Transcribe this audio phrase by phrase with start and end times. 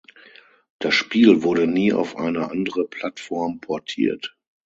[0.79, 4.35] Das Spiel wurde nie auf eine andere Plattform portiert.